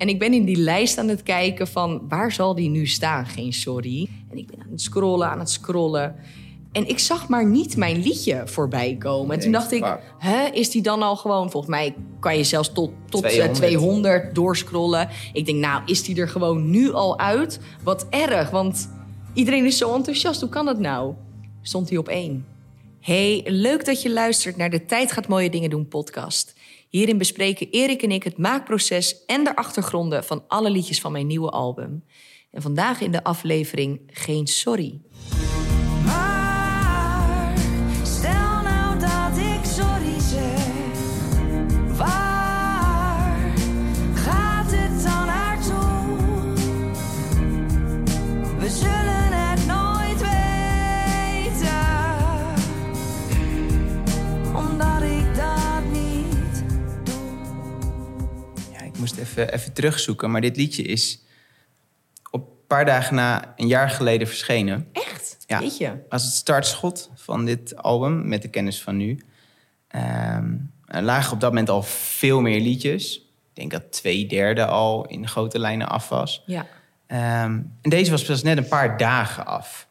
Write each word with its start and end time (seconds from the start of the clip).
En 0.00 0.08
ik 0.08 0.18
ben 0.18 0.32
in 0.32 0.44
die 0.44 0.56
lijst 0.56 0.98
aan 0.98 1.08
het 1.08 1.22
kijken 1.22 1.68
van 1.68 2.02
waar 2.08 2.32
zal 2.32 2.54
die 2.54 2.68
nu 2.68 2.86
staan? 2.86 3.26
Geen 3.26 3.52
sorry. 3.52 4.08
En 4.30 4.38
ik 4.38 4.46
ben 4.46 4.60
aan 4.60 4.70
het 4.70 4.80
scrollen, 4.80 5.28
aan 5.28 5.38
het 5.38 5.50
scrollen. 5.50 6.14
En 6.72 6.88
ik 6.88 6.98
zag 6.98 7.28
maar 7.28 7.46
niet 7.46 7.76
mijn 7.76 8.02
liedje 8.02 8.42
voorbij 8.44 8.96
komen. 8.98 9.36
En 9.36 9.42
toen 9.42 9.52
dacht 9.52 9.72
ik, 9.72 9.98
hè, 10.18 10.46
is 10.46 10.70
die 10.70 10.82
dan 10.82 11.02
al 11.02 11.16
gewoon... 11.16 11.50
Volgens 11.50 11.72
mij 11.72 11.94
kan 12.20 12.36
je 12.36 12.44
zelfs 12.44 12.72
tot, 12.72 12.90
tot 13.08 13.22
eh, 13.22 13.30
200. 13.30 13.54
200 13.54 14.34
doorscrollen. 14.34 15.08
Ik 15.32 15.46
denk, 15.46 15.58
nou, 15.58 15.82
is 15.86 16.02
die 16.02 16.20
er 16.20 16.28
gewoon 16.28 16.70
nu 16.70 16.92
al 16.92 17.18
uit? 17.18 17.60
Wat 17.82 18.06
erg, 18.10 18.50
want 18.50 18.90
iedereen 19.34 19.66
is 19.66 19.78
zo 19.78 19.94
enthousiast. 19.94 20.40
Hoe 20.40 20.50
kan 20.50 20.64
dat 20.64 20.78
nou? 20.78 21.14
Stond 21.62 21.88
hij 21.88 21.98
op 21.98 22.08
één. 22.08 22.46
Hey, 23.00 23.40
leuk 23.44 23.84
dat 23.84 24.02
je 24.02 24.10
luistert 24.10 24.56
naar 24.56 24.70
de 24.70 24.84
Tijd 24.84 25.12
gaat 25.12 25.28
mooie 25.28 25.50
dingen 25.50 25.70
doen 25.70 25.88
podcast. 25.88 26.54
Hierin 26.90 27.18
bespreken 27.18 27.70
Erik 27.70 28.02
en 28.02 28.10
ik 28.10 28.22
het 28.22 28.38
maakproces 28.38 29.24
en 29.24 29.44
de 29.44 29.56
achtergronden 29.56 30.24
van 30.24 30.44
alle 30.48 30.70
liedjes 30.70 31.00
van 31.00 31.12
mijn 31.12 31.26
nieuwe 31.26 31.50
album. 31.50 32.04
En 32.50 32.62
vandaag 32.62 33.00
in 33.00 33.10
de 33.10 33.24
aflevering 33.24 34.00
Geen 34.06 34.46
Sorry. 34.46 35.00
Moest 59.00 59.16
even, 59.16 59.52
even 59.52 59.72
terugzoeken, 59.72 60.30
maar 60.30 60.40
dit 60.40 60.56
liedje 60.56 60.82
is 60.82 61.20
op 62.30 62.48
een 62.48 62.66
paar 62.66 62.84
dagen 62.84 63.14
na 63.14 63.54
een 63.56 63.66
jaar 63.66 63.90
geleden 63.90 64.26
verschenen. 64.26 64.88
Echt? 64.92 65.38
Ja. 65.78 65.98
Als 66.08 66.24
het 66.24 66.32
startschot 66.32 67.10
van 67.14 67.44
dit 67.44 67.76
album, 67.76 68.28
met 68.28 68.42
de 68.42 68.48
kennis 68.48 68.82
van 68.82 68.96
nu. 68.96 69.20
Ehm, 69.88 70.54
er 70.86 71.02
lagen 71.02 71.32
op 71.32 71.40
dat 71.40 71.50
moment 71.50 71.68
al 71.68 71.82
veel 71.82 72.40
meer 72.40 72.60
liedjes. 72.60 73.16
Ik 73.16 73.56
denk 73.56 73.70
dat 73.70 73.92
twee 73.92 74.26
derde 74.26 74.66
al 74.66 75.06
in 75.06 75.28
grote 75.28 75.58
lijnen 75.58 75.88
af 75.88 76.08
was. 76.08 76.42
Ja. 76.46 76.66
Ehm, 77.06 77.60
en 77.82 77.90
deze 77.90 78.10
was 78.10 78.24
pas 78.24 78.42
net 78.42 78.56
een 78.56 78.68
paar 78.68 78.96
dagen 78.96 79.46
af. 79.46 79.88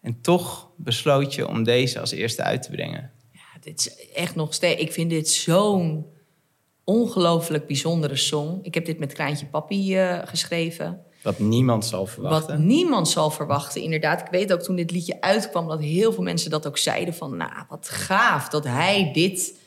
En 0.00 0.20
toch 0.20 0.68
besloot 0.76 1.34
je 1.34 1.48
om 1.48 1.62
deze 1.62 2.00
als 2.00 2.10
eerste 2.10 2.42
uit 2.42 2.62
te 2.62 2.70
brengen. 2.70 3.10
Ja, 3.32 3.60
dit 3.60 3.78
is 3.78 4.12
echt 4.12 4.34
nog 4.34 4.54
steeds. 4.54 4.80
Ik 4.80 4.92
vind 4.92 5.10
dit 5.10 5.28
zo'n 5.28 6.06
ongelooflijk 6.84 7.66
bijzondere 7.66 8.16
song. 8.16 8.58
Ik 8.62 8.74
heb 8.74 8.84
dit 8.84 8.98
met 8.98 9.12
Kraantje 9.12 9.46
Papi 9.46 9.96
eh, 9.96 10.18
geschreven. 10.24 11.02
Wat 11.22 11.38
niemand 11.38 11.84
zal 11.84 12.06
verwachten. 12.06 12.56
Wat 12.56 12.64
niemand 12.64 13.08
zal 13.08 13.30
verwachten, 13.30 13.82
inderdaad. 13.82 14.20
Ik 14.20 14.30
weet 14.30 14.52
ook 14.52 14.60
toen 14.60 14.76
dit 14.76 14.90
liedje 14.90 15.20
uitkwam 15.20 15.68
dat 15.68 15.80
heel 15.80 16.12
veel 16.12 16.22
mensen 16.22 16.50
dat 16.50 16.66
ook 16.66 16.78
zeiden 16.78 17.14
van... 17.14 17.36
nou, 17.36 17.52
wat 17.68 17.88
gaaf 17.88 18.48
dat 18.48 18.64
hij 18.64 19.10
dit 19.12 19.58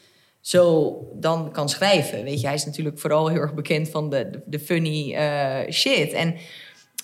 zo 0.41 0.97
dan 1.13 1.51
kan 1.51 1.69
schrijven. 1.69 2.23
Weet 2.23 2.39
je, 2.39 2.45
hij 2.45 2.55
is 2.55 2.65
natuurlijk 2.65 2.99
vooral 2.99 3.27
heel 3.27 3.39
erg 3.39 3.53
bekend 3.53 3.89
van 3.89 4.09
de, 4.09 4.29
de, 4.29 4.41
de 4.45 4.59
funny 4.59 5.13
eh, 5.13 5.71
shit. 5.71 6.11
En 6.11 6.35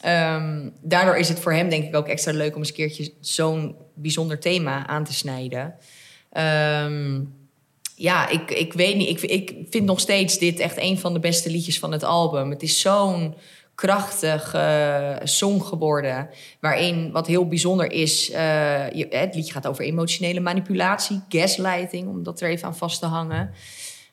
ehm, 0.01 0.69
daardoor 0.81 1.17
is 1.17 1.29
het 1.29 1.39
voor 1.39 1.53
hem 1.53 1.69
denk 1.69 1.83
ik 1.83 1.95
ook 1.95 2.07
extra 2.07 2.31
leuk... 2.31 2.53
om 2.53 2.59
eens 2.59 2.69
een 2.69 2.75
keertje 2.75 3.13
zo'n 3.19 3.75
bijzonder 3.93 4.39
thema 4.39 4.87
aan 4.87 5.03
te 5.03 5.13
snijden. 5.13 5.75
Ehm, 6.29 7.21
ja, 8.03 8.27
ik, 8.27 8.51
ik 8.51 8.73
weet 8.73 8.95
niet. 8.95 9.09
Ik, 9.09 9.21
ik 9.21 9.55
vind 9.69 9.85
nog 9.85 9.99
steeds 9.99 10.37
dit 10.37 10.59
echt 10.59 10.77
een 10.77 10.99
van 10.99 11.13
de 11.13 11.19
beste 11.19 11.49
liedjes 11.49 11.79
van 11.79 11.91
het 11.91 12.03
album. 12.03 12.49
Het 12.49 12.63
is 12.63 12.79
zo'n 12.79 13.35
krachtig 13.75 14.53
eh, 14.53 15.15
song 15.23 15.61
geworden. 15.61 16.29
Waarin 16.59 17.11
wat 17.11 17.27
heel 17.27 17.47
bijzonder 17.47 17.91
is. 17.91 18.31
eh, 18.31 18.91
je, 18.91 19.07
het 19.09 19.35
liedje 19.35 19.53
gaat 19.53 19.67
over 19.67 19.83
emotionele 19.83 20.39
manipulatie, 20.39 21.21
gaslighting, 21.29 22.07
om 22.07 22.23
dat 22.23 22.41
er 22.41 22.49
even 22.49 22.67
aan 22.67 22.77
vast 22.77 22.99
te 22.99 23.05
hangen. 23.05 23.51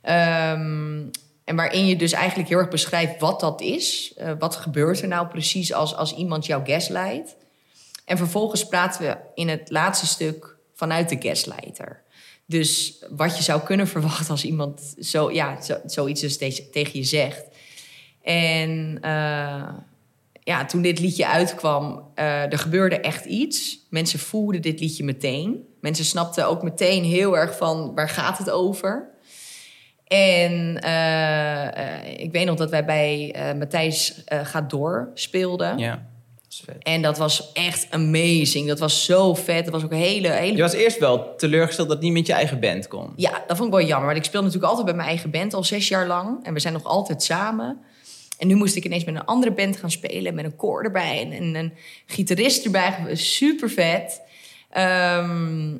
Ehm, 0.03 1.03
en 1.45 1.57
waarin 1.57 1.87
je 1.87 1.97
dus 1.97 2.13
eigenlijk 2.13 2.49
heel 2.49 2.59
erg 2.59 2.69
beschrijft 2.69 3.21
wat 3.21 3.41
dat 3.41 3.61
is. 3.61 4.13
Eh, 4.17 4.33
wat 4.39 4.57
gebeurt 4.57 5.03
er 5.03 5.09
nou 5.09 5.27
precies 5.27 5.73
als, 5.73 5.95
als 5.95 6.15
iemand 6.15 6.47
jou 6.47 6.67
gaslight? 6.67 7.37
En 8.05 8.17
vervolgens 8.17 8.67
praten 8.67 9.03
we 9.03 9.17
in 9.35 9.49
het 9.49 9.71
laatste 9.71 10.07
stuk 10.07 10.57
vanuit 10.75 11.09
de 11.09 11.17
gaslighter. 11.29 12.03
Dus 12.51 13.05
wat 13.11 13.37
je 13.37 13.43
zou 13.43 13.61
kunnen 13.61 13.89
verwachten 13.89 14.31
als 14.31 14.45
iemand 14.45 14.95
zo, 14.99 15.33
ja, 15.33 15.61
zo, 15.63 15.79
zoiets 15.85 16.21
dus 16.21 16.39
te- 16.39 16.69
tegen 16.71 16.99
je 16.99 17.05
zegt. 17.05 17.45
En 18.23 18.99
eh, 19.01 19.69
ja, 20.43 20.65
toen 20.67 20.83
dit 20.83 20.99
liedje 20.99 21.29
uitkwam, 21.29 22.11
eh, 22.15 22.53
er 22.53 22.59
gebeurde 22.59 23.01
echt 23.01 23.25
iets. 23.25 23.79
Mensen 23.91 24.19
voelden 24.19 24.63
dit 24.63 24.81
liedje 24.81 25.05
meteen. 25.05 25.65
Mensen 25.81 26.05
snapten 26.05 26.47
ook 26.49 26.63
meteen 26.63 27.05
heel 27.05 27.37
erg 27.37 27.57
van 27.57 27.95
waar 27.95 28.09
gaat 28.09 28.39
het 28.39 28.51
over. 28.51 29.09
En 30.07 30.81
eh, 30.81 32.21
ik 32.21 32.33
weet 32.33 32.47
nog 32.47 32.57
dat 32.57 32.71
wij 32.71 32.85
bij 32.85 33.35
Matthijs 33.59 34.23
gaat 34.27 34.71
door 34.71 35.11
speelden. 35.15 35.79
Ja, 35.79 36.07
dat. 36.59 36.77
En 36.79 37.03
dat 37.03 37.19
was 37.19 37.53
echt 37.53 37.87
amazing. 37.91 38.69
Dat 38.69 38.79
was 38.79 39.05
zo 39.05 39.35
vet. 39.35 39.65
Dat 39.65 39.75
was 39.75 39.85
ook 39.85 39.91
een 39.91 39.99
hele, 39.99 40.29
hele 40.29 40.57
Je 40.57 40.63
was 40.63 40.73
eerst 40.73 40.99
wel 40.99 41.37
teleurgesteld 41.37 41.89
dat 41.89 41.97
het 41.97 42.07
niet 42.07 42.15
met 42.15 42.27
je 42.27 42.33
eigen 42.33 42.61
band 42.61 42.89
kon. 42.89 43.13
ja, 43.17 43.45
dat 43.47 43.57
vond 43.57 43.69
ik 43.69 43.79
wel 43.79 43.87
jammer. 43.87 44.07
Want 44.07 44.19
ik 44.19 44.25
speel 44.25 44.43
natuurlijk 44.43 44.69
altijd 44.69 44.87
bij 44.87 44.97
mijn 44.97 45.09
eigen 45.09 45.31
band 45.31 45.55
al 45.55 45.65
zes 45.65 45.89
jaar 45.89 46.07
lang. 46.07 46.45
En 46.45 46.55
we 46.55 46.61
zijn 46.61 46.73
nog 46.73 46.85
altijd 46.85 47.23
samen. 47.23 47.79
En 48.39 48.47
nu 48.47 48.55
moest 48.55 48.77
ik 48.77 48.85
ineens 48.85 49.05
met 49.05 49.15
een 49.15 49.25
andere 49.25 49.53
band 49.53 49.77
gaan 49.77 49.91
spelen. 49.91 50.35
Met 50.35 50.45
een 50.45 50.57
koor 50.57 50.85
erbij 50.85 51.21
en, 51.21 51.33
en 51.33 51.55
een 51.55 51.73
gitarist 52.07 52.65
erbij. 52.65 52.95
Super 53.13 53.71
vet. 53.71 54.21
Ehm, 54.71 55.75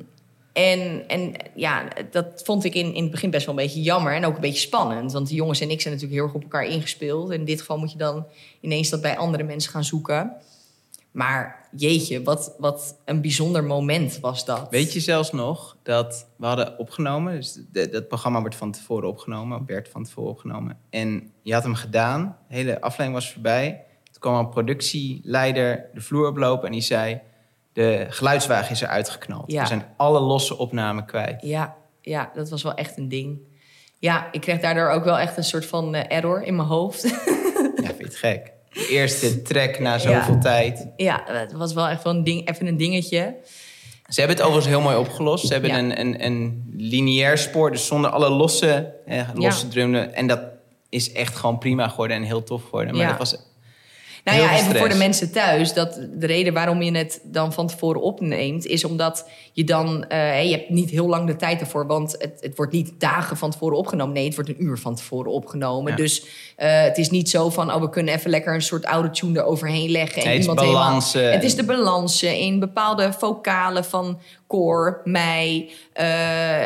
en, 0.53 1.03
en 1.07 1.33
ja, 1.55 1.87
dat 2.11 2.41
vond 2.43 2.63
ik 2.63 2.75
in, 2.75 2.93
in 2.93 3.01
het 3.01 3.11
begin 3.11 3.29
best 3.29 3.45
wel 3.45 3.55
een 3.55 3.63
beetje 3.63 3.81
jammer. 3.81 4.13
En 4.13 4.25
ook 4.25 4.35
een 4.35 4.41
beetje 4.41 4.59
spannend. 4.59 5.11
Want 5.11 5.27
die 5.27 5.35
jongens 5.35 5.59
en 5.59 5.69
ik 5.69 5.81
zijn 5.81 5.93
natuurlijk 5.93 6.19
heel 6.19 6.27
erg 6.27 6.37
op 6.37 6.43
elkaar 6.43 6.65
ingespeeld. 6.65 7.29
En 7.29 7.39
in 7.39 7.45
dit 7.45 7.59
geval 7.59 7.77
moet 7.77 7.91
je 7.91 7.97
dan 7.97 8.25
ineens 8.61 8.89
dat 8.89 9.01
bij 9.01 9.17
andere 9.17 9.43
mensen 9.43 9.71
gaan 9.71 9.83
zoeken. 9.83 10.31
Maar 11.11 11.67
jeetje, 11.75 12.23
wat, 12.23 12.55
wat 12.57 12.97
een 13.05 13.21
bijzonder 13.21 13.63
moment 13.63 14.19
was 14.19 14.45
dat. 14.45 14.67
Weet 14.69 14.93
je 14.93 14.99
zelfs 14.99 15.31
nog 15.31 15.77
dat 15.83 16.27
we 16.35 16.45
hadden 16.45 16.79
opgenomen, 16.79 17.35
dus 17.35 17.59
de- 17.71 17.89
dat 17.89 18.07
programma 18.07 18.39
wordt 18.39 18.55
van 18.55 18.71
tevoren 18.71 19.07
opgenomen, 19.07 19.63
werd 19.65 19.89
van 19.89 20.03
tevoren 20.03 20.29
opgenomen. 20.31 20.77
En 20.89 21.31
je 21.41 21.53
had 21.53 21.63
hem 21.63 21.75
gedaan, 21.75 22.37
de 22.49 22.55
hele 22.55 22.75
aflevering 22.81 23.13
was 23.13 23.31
voorbij. 23.31 23.83
Toen 24.11 24.21
kwam 24.21 24.35
een 24.35 24.49
productieleider 24.49 25.89
de 25.93 26.01
vloer 26.01 26.27
oplopen 26.27 26.65
en 26.65 26.71
die 26.71 26.81
zei: 26.81 27.21
De 27.73 28.05
geluidswagen 28.09 28.71
is 28.71 28.81
eruit 28.81 29.09
geknald. 29.09 29.51
Ja. 29.51 29.61
We 29.61 29.67
zijn 29.67 29.85
alle 29.97 30.19
losse 30.19 30.57
opnamen 30.57 31.05
kwijt. 31.05 31.41
Ja, 31.41 31.75
ja, 32.01 32.31
dat 32.33 32.49
was 32.49 32.63
wel 32.63 32.73
echt 32.73 32.97
een 32.97 33.09
ding. 33.09 33.39
Ja, 33.99 34.27
ik 34.31 34.41
kreeg 34.41 34.59
daardoor 34.59 34.89
ook 34.89 35.03
wel 35.03 35.19
echt 35.19 35.37
een 35.37 35.43
soort 35.43 35.65
van 35.65 35.95
eh, 35.95 36.17
error 36.17 36.43
in 36.43 36.55
mijn 36.55 36.67
hoofd. 36.67 37.01
Ja, 37.75 37.87
vind 37.87 37.97
je 37.97 38.03
het 38.03 38.15
gek? 38.15 38.53
De 38.73 38.87
eerste 38.87 39.41
track 39.41 39.79
na 39.79 39.97
zoveel 39.97 40.33
Ja. 40.33 40.39
tijd. 40.39 40.87
ja, 40.97 41.23
het 41.25 41.51
was 41.53 41.73
wel 41.73 41.87
echt 41.87 42.03
wel 42.03 42.13
een 42.13 42.23
ding, 42.23 42.49
even 42.49 42.67
een 42.67 42.77
dingetje. 42.77 43.35
Ze 44.09 44.19
hebben 44.19 44.37
het 44.37 44.45
overigens 44.45 44.73
heel 44.75 44.83
mooi 44.83 44.95
opgelost. 44.97 45.45
Ze 45.47 45.53
hebben 45.53 45.71
Ja. 45.71 45.77
een, 45.77 45.99
een, 45.99 46.25
een 46.25 46.63
lineair 46.77 47.37
spoor, 47.37 47.71
dus 47.71 47.85
zonder 47.85 48.11
alle 48.11 48.29
losse, 48.29 48.93
eh, 49.05 49.29
losse 49.33 49.65
Ja. 49.65 49.71
drummen. 49.71 50.13
En 50.13 50.27
dat 50.27 50.41
is 50.89 51.11
echt 51.11 51.35
gewoon 51.35 51.57
prima 51.57 51.87
geworden 51.87 52.17
en 52.17 52.23
heel 52.23 52.43
tof 52.43 52.63
geworden. 52.63 52.95
Maar 52.97 53.07
dat 53.07 53.17
was 53.17 53.35
Nou 54.23 54.39
ja, 54.39 54.57
even 54.57 54.75
voor 54.75 54.89
de 54.89 54.95
mensen 54.95 55.31
thuis. 55.31 55.73
Dat 55.73 55.99
de 56.13 56.25
reden 56.25 56.53
waarom 56.53 56.81
je 56.81 56.97
het 56.97 57.21
dan 57.23 57.53
van 57.53 57.67
tevoren 57.67 58.01
opneemt... 58.01 58.65
is 58.65 58.83
omdat 58.83 59.29
je 59.53 59.63
dan... 59.63 60.05
eh, 60.07 60.43
je 60.43 60.51
hebt 60.51 60.69
niet 60.69 60.89
heel 60.89 61.07
lang 61.07 61.27
de 61.27 61.35
tijd 61.35 61.59
ervoor. 61.61 61.87
Want 61.87 62.15
het, 62.17 62.37
het 62.39 62.55
wordt 62.55 62.71
niet 62.71 62.91
dagen 62.97 63.37
van 63.37 63.51
tevoren 63.51 63.77
opgenomen. 63.77 64.13
Nee, 64.13 64.25
het 64.25 64.35
wordt 64.35 64.49
een 64.49 64.63
uur 64.63 64.77
van 64.77 64.95
tevoren 64.95 65.31
opgenomen. 65.31 65.91
Ja. 65.91 65.97
Dus 65.97 66.25
eh, 66.55 66.81
het 66.81 66.97
is 66.97 67.09
niet 67.09 67.29
zo 67.29 67.49
van... 67.49 67.73
oh, 67.73 67.81
we 67.81 67.89
kunnen 67.89 68.13
even 68.13 68.29
lekker 68.29 68.53
een 68.53 68.61
soort 68.61 68.85
autotune 68.85 69.39
eroverheen 69.39 69.89
leggen. 69.91 70.21
En 70.21 70.27
Nee, 70.27 70.33
het 70.37 70.43
is 70.43 70.47
iemand 70.49 70.59
helemaal- 70.59 70.85
balansen. 70.87 71.31
Het 71.31 71.43
is 71.43 71.55
de 71.55 71.63
balansen 71.63 72.37
in 72.37 72.59
bepaalde 72.59 73.13
vocalen 73.13 73.85
van 73.85 74.19
koor, 74.47 75.01
mij... 75.03 75.69
eh, 75.93 76.05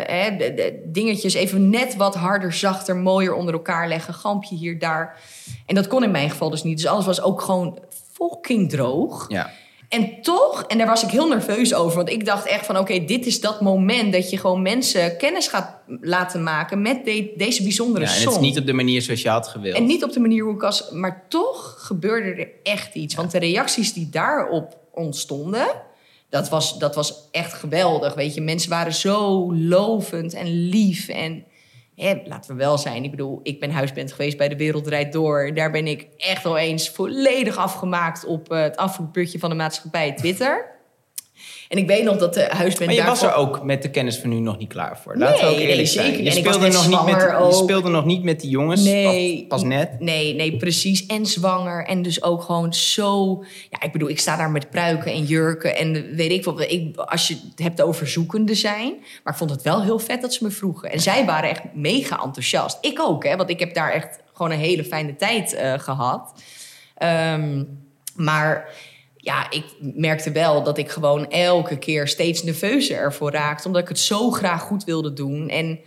hè, 0.06 0.36
de, 0.38 0.54
de 0.54 0.82
dingetjes 0.86 1.34
even 1.34 1.70
net 1.70 1.96
wat 1.96 2.16
harder, 2.16 2.54
zachter, 2.54 2.96
mooier 2.96 3.34
onder 3.34 3.54
elkaar 3.54 3.88
leggen. 3.88 4.14
Gampje 4.14 4.56
hier, 4.56 4.80
daar. 4.80 5.20
En 5.66 5.76
dat 5.76 5.88
kon 5.88 6.04
in 6.04 6.12
mijn 6.12 6.30
geval 6.30 6.50
dus 6.50 6.64
niet. 6.64 6.78
Dus 6.78 6.88
alles 6.88 7.06
was 7.06 7.22
ook 7.22 7.42
gewoon 7.46 7.80
fucking 8.14 8.70
droog. 8.70 9.26
Ja. 9.28 9.52
En 9.90 10.22
toch, 10.22 10.64
en 10.68 10.78
daar 10.78 10.88
was 10.88 11.04
ik 11.04 11.10
heel 11.10 11.28
nerveus 11.28 11.74
over. 11.74 11.96
Want 11.96 12.10
ik 12.10 12.26
dacht 12.26 12.46
echt 12.48 12.66
van, 12.66 12.78
oké, 12.78 13.06
dit 13.06 13.26
is 13.26 13.42
dat 13.42 13.62
moment... 13.62 14.14
dat 14.14 14.30
je 14.30 14.38
gewoon 14.38 14.62
mensen 14.62 15.18
kennis 15.18 15.48
gaat 15.48 15.78
laten 16.02 16.44
maken... 16.44 16.82
met 16.82 17.06
de- 17.06 17.34
deze 17.38 17.64
bijzondere 17.64 18.06
Ja, 18.06 18.12
en 18.12 18.18
song. 18.18 18.34
het 18.34 18.42
is 18.42 18.48
niet 18.48 18.60
op 18.60 18.66
de 18.66 18.74
manier 18.74 19.02
zoals 19.02 19.22
je 19.22 19.30
had 19.30 19.48
gewild. 19.48 19.76
En 19.76 19.86
niet 19.86 20.04
op 20.04 20.12
de 20.12 20.20
manier 20.20 20.44
hoe 20.44 20.54
ik 20.54 20.62
was... 20.62 20.92
maar 20.92 21.26
toch 21.30 21.76
gebeurde 21.78 22.42
er 22.42 22.50
echt 22.64 22.96
iets. 22.96 23.16
Want 23.16 23.32
de 23.32 23.40
reacties 23.40 23.94
die 23.94 24.10
daarop 24.10 24.78
ontstonden... 24.92 25.68
Dat 26.30 26.50
was, 26.50 26.78
dat 26.80 26.96
was 26.96 27.28
echt 27.32 27.54
geweldig, 27.54 28.14
weet 28.14 28.34
je. 28.34 28.42
Mensen 28.42 28.70
waren 28.70 28.94
zo 28.94 29.54
lovend 29.54 30.34
en 30.34 30.48
lief. 30.70 31.08
En 31.08 31.44
hè, 31.96 32.22
laten 32.26 32.52
we 32.52 32.58
wel 32.58 32.78
zijn. 32.78 33.04
Ik 33.04 33.12
bedoel, 33.12 33.40
ik 33.44 33.60
ben 33.60 33.72
huisband 33.72 34.12
geweest 34.12 34.38
bij 34.38 34.50
de 34.50 34.58
Wereld 34.58 34.84
Draait 34.84 35.14
Door. 35.14 35.52
Daar 35.54 35.72
ben 35.72 35.88
ik 35.88 36.08
echt 36.18 36.44
wel 36.44 36.58
eens 36.58 36.90
volledig 36.90 37.58
afgemaakt 37.58 38.26
op 38.26 38.52
eh, 38.52 38.62
het 38.62 38.78
afvoerputje 38.78 39.40
van 39.40 39.50
de 39.50 39.56
maatschappij 39.56 40.14
Twitter. 40.14 40.75
En 41.70 41.78
ik 41.78 41.88
weet 41.88 42.04
nog 42.04 42.18
dat 42.18 42.34
de 42.34 42.48
huisband 42.50 42.86
Maar 42.86 42.94
je 43.00 43.04
was 43.04 43.20
daarvoor- 43.22 43.44
er 43.44 43.48
ook 43.48 43.64
met 43.64 43.82
de 43.82 43.90
kennis 43.90 44.18
van 44.18 44.30
nu 44.30 44.40
nog 44.40 44.58
niet 44.58 44.70
klaar 44.70 45.00
voor. 45.00 45.18
Laten 45.18 45.36
we 45.36 45.42
Nee, 45.42 45.52
ook 45.52 45.58
nee, 45.58 45.68
eerlijk 45.68 45.88
zijn. 45.88 46.06
zeker 46.06 46.24
Je 46.24 46.38
ik 46.38 46.46
was 46.46 46.56
speelde, 46.56 46.74
nog 46.74 46.88
niet 46.90 47.14
met, 47.14 47.22
je 47.22 47.36
ook. 47.36 47.54
speelde 47.54 47.90
nog 47.90 48.06
niet 48.06 48.24
met 48.24 48.40
die 48.40 48.50
jongens. 48.50 48.84
Nee. 48.84 49.46
Pas, 49.48 49.64
net. 49.64 50.00
Nee, 50.00 50.36
nee, 50.36 50.58
precies. 50.58 51.06
En 51.06 51.26
zwanger. 51.26 51.86
En 51.86 52.02
dus 52.02 52.24
ook 52.24 52.42
gewoon 52.42 52.74
zo... 52.74 53.44
Ja, 53.70 53.82
ik 53.82 53.92
bedoel, 53.92 54.10
ik 54.10 54.20
sta 54.20 54.36
daar 54.38 54.52
met 54.52 54.70
pruiken 54.70 55.12
en 55.12 55.24
jurken. 55.24 55.76
En 55.78 56.16
weet 56.16 56.32
ik 56.32 56.44
wat. 56.46 56.62
Ik, 56.62 56.98
als 56.98 57.28
je 57.28 57.38
het 57.50 57.60
hebt 57.60 57.82
over 57.82 58.08
zoekende 58.08 58.56
zijn. 58.56 58.94
Maar 59.24 59.34
ik 59.34 59.40
vond 59.40 59.50
het 59.50 59.62
wel 59.62 59.84
heel 59.84 60.00
vet 60.00 60.22
dat 60.22 60.34
ze 60.34 60.44
me 60.44 60.50
vroegen. 60.52 60.92
En 60.92 61.00
zij 61.00 61.26
waren 61.26 61.50
echt 61.50 61.62
mega 61.74 62.24
enthousiast. 62.24 62.78
Ik 62.82 63.00
ook, 63.02 63.24
hè. 63.24 63.36
Want 63.36 63.50
ik 63.50 63.60
heb 63.60 63.74
daar 63.74 63.92
echt 63.92 64.20
gewoon 64.34 64.52
een 64.52 64.60
hele 64.60 64.84
fijne 64.84 65.16
tijd 65.16 65.54
eh, 65.54 65.74
gehad. 65.78 66.34
Ehm, 66.98 67.64
maar 68.16 68.70
ja, 69.26 69.50
ik 69.50 69.64
merkte 69.80 70.32
wel 70.32 70.64
dat 70.64 70.78
ik 70.78 70.90
gewoon 70.92 71.30
elke 71.32 71.78
keer 71.78 72.08
steeds 72.08 72.44
nerveuzer 72.44 72.98
ervoor 72.98 73.32
raakte. 73.32 73.68
Omdat 73.68 73.82
ik 73.82 73.88
het 73.88 74.00
zo 74.00 74.32
graag 74.32 74.62
goed 74.62 74.84
wilde 74.84 75.14
doen. 75.14 75.50
En 75.50 75.80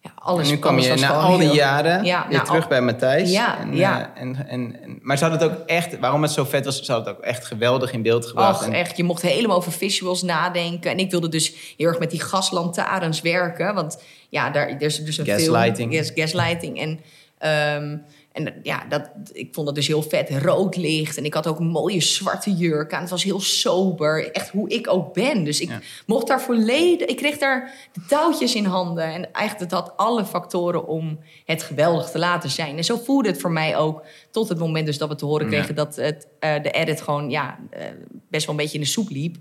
ja, 0.00 0.10
alles, 0.14 0.46
En 0.48 0.54
nu 0.54 0.58
kwam 0.60 0.78
je 0.78 0.94
na 0.94 1.08
al 1.12 1.36
die 1.36 1.46
heel- 1.46 1.54
jaren 1.54 2.04
Ja, 2.04 2.26
weer 2.28 2.42
terug 2.42 2.62
al- 2.62 2.68
bij 2.68 2.80
Matthijs. 2.80 3.30
Ja, 3.30 3.58
en, 3.58 3.76
ja. 3.76 4.12
eh, 4.14 4.22
en, 4.22 4.46
en, 4.48 4.76
en- 4.82 4.98
maar 5.02 5.18
ze 5.18 5.24
hadden 5.24 5.42
het 5.48 5.58
ook 5.58 5.66
echt, 5.66 5.98
waarom 5.98 6.22
het 6.22 6.30
zo 6.30 6.44
vet 6.44 6.64
was, 6.64 6.82
ze 6.82 6.92
hadden 6.92 7.08
het 7.10 7.18
ook 7.18 7.24
echt 7.28 7.44
geweldig 7.46 7.92
in 7.92 8.02
beeld 8.02 8.26
gebracht. 8.26 8.62
Ach, 8.62 8.68
echt. 8.68 8.96
Je 8.96 9.04
mocht 9.04 9.22
helemaal 9.22 9.56
over 9.56 9.72
visuals 9.72 10.22
nadenken. 10.22 10.90
En 10.90 10.98
ik 10.98 11.10
wilde 11.10 11.28
dus 11.28 11.74
heel 11.76 11.86
erg 11.88 11.98
met 11.98 12.10
die 12.10 12.20
gaslantaarns 12.22 13.20
werken. 13.20 13.74
Want 13.74 14.02
ja, 14.28 14.50
daar 14.50 14.68
er 14.68 14.82
is 14.82 15.04
dus 15.04 15.18
een 15.18 15.26
Gaslighting. 15.26 15.92
film... 15.92 16.04
Gas, 16.04 16.12
gaslighting. 16.14 16.80
En, 16.80 17.00
ehm, 17.38 17.96
en 18.34 18.54
ja, 18.62 18.84
dat, 18.88 19.10
ik 19.32 19.48
vond 19.54 19.66
het 19.66 19.76
dus 19.76 19.86
heel 19.86 20.02
vet. 20.02 20.30
Rood 20.30 20.76
licht. 20.76 21.16
En 21.16 21.24
ik 21.24 21.34
had 21.34 21.46
ook 21.46 21.58
een 21.58 21.66
mooie 21.66 22.00
zwarte 22.00 22.52
jurk 22.54 22.92
aan. 22.92 23.00
Het 23.00 23.10
was 23.10 23.24
heel 23.24 23.40
sober. 23.40 24.30
Echt 24.32 24.48
hoe 24.50 24.68
ik 24.68 24.88
ook 24.88 25.12
ben. 25.12 25.44
Dus 25.44 25.60
ik 25.60 25.68
Ja. 25.68 25.80
mocht 26.06 26.26
daar 26.26 26.40
volledig... 26.42 27.06
Ik 27.08 27.16
kreeg 27.16 27.38
daar 27.38 27.74
de 27.92 28.00
touwtjes 28.08 28.54
in 28.54 28.64
handen. 28.64 29.04
En 29.04 29.32
eigenlijk 29.32 29.70
het 29.70 29.80
had 29.80 29.92
alle 29.96 30.24
factoren 30.24 30.86
om 30.86 31.18
het 31.44 31.62
geweldig 31.62 32.10
te 32.10 32.18
laten 32.18 32.50
zijn. 32.50 32.76
En 32.76 32.84
zo 32.84 32.96
voelde 33.04 33.28
het 33.28 33.40
voor 33.40 33.52
mij 33.52 33.76
ook. 33.76 34.02
Tot 34.30 34.48
het 34.48 34.58
moment 34.58 34.86
dus 34.86 34.98
dat 34.98 35.08
we 35.08 35.14
te 35.14 35.24
horen 35.24 35.44
Ja. 35.46 35.52
kregen 35.52 35.74
dat 35.74 35.96
het, 35.96 36.26
eh, 36.38 36.62
de 36.62 36.70
edit 36.70 37.00
gewoon 37.00 37.30
ja, 37.30 37.58
eh, 37.70 37.82
best 38.30 38.46
wel 38.46 38.54
een 38.54 38.60
beetje 38.60 38.78
in 38.78 38.84
de 38.84 38.90
soep 38.90 39.08
liep. 39.10 39.36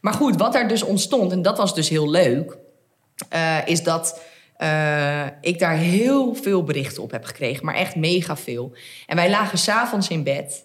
Maar 0.00 0.14
goed, 0.14 0.36
wat 0.36 0.52
daar 0.52 0.68
dus 0.68 0.82
ontstond, 0.82 1.32
en 1.32 1.42
dat 1.42 1.56
was 1.58 1.74
dus 1.74 1.88
heel 1.88 2.10
leuk, 2.10 2.56
eh, 3.28 3.58
is 3.66 3.82
dat 3.82 4.20
eh, 4.60 5.26
ik 5.40 5.58
daar 5.58 5.76
heel 5.76 6.34
veel 6.34 6.62
berichten 6.62 7.02
op 7.02 7.10
heb 7.10 7.24
gekregen. 7.24 7.64
Maar 7.64 7.74
echt 7.74 7.96
mega 7.96 8.36
veel. 8.36 8.72
En 9.06 9.16
wij 9.16 9.30
lagen 9.30 9.58
s'avonds 9.58 10.08
in 10.08 10.22
bed. 10.22 10.64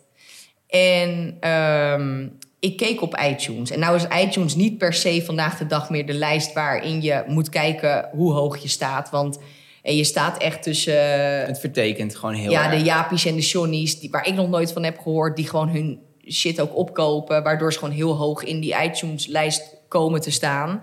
En 0.67 1.37
ehm, 1.39 2.27
ik 2.59 2.77
keek 2.77 3.01
op 3.01 3.19
iTunes. 3.29 3.71
En 3.71 3.79
nou 3.79 3.95
is 3.95 4.23
iTunes 4.23 4.55
niet 4.55 4.77
per 4.77 4.93
se 4.93 5.23
vandaag 5.25 5.57
de 5.57 5.67
dag 5.67 5.89
meer 5.89 6.05
de 6.05 6.13
lijst 6.13 6.53
waarin 6.53 7.01
je 7.01 7.23
moet 7.27 7.49
kijken 7.49 8.09
hoe 8.11 8.33
hoog 8.33 8.57
je 8.57 8.67
staat. 8.67 9.09
Want 9.09 9.39
eh, 9.81 9.97
je 9.97 10.03
staat 10.03 10.37
echt 10.37 10.63
tussen 10.63 11.45
het 11.45 11.59
vertekent 11.59 12.15
gewoon 12.15 12.35
heel 12.35 12.51
ja, 12.51 12.65
erg. 12.65 12.79
de 12.79 12.85
Japies 12.85 13.25
en 13.25 13.35
de 13.35 13.41
Johnny's, 13.41 13.99
die, 13.99 14.09
waar 14.09 14.27
ik 14.27 14.33
nog 14.33 14.49
nooit 14.49 14.71
van 14.71 14.83
heb 14.83 14.99
gehoord, 14.99 15.35
die 15.35 15.47
gewoon 15.47 15.69
hun 15.69 15.99
shit 16.29 16.61
ook 16.61 16.75
opkopen, 16.75 17.43
waardoor 17.43 17.73
ze 17.73 17.79
gewoon 17.79 17.93
heel 17.93 18.15
hoog 18.15 18.43
in 18.43 18.59
die 18.59 18.75
iTunes-lijst 18.83 19.75
komen 19.87 20.21
te 20.21 20.31
staan. 20.31 20.81